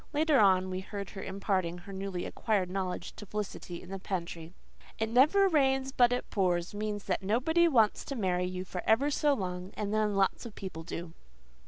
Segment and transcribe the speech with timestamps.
[0.13, 4.51] Later on we heard her imparting her newly acquired knowledge to Felicity in the pantry.
[4.97, 9.11] "'It never rains but it pours' means that nobody wants to marry you for ever
[9.11, 11.13] so long, and then lots of people do."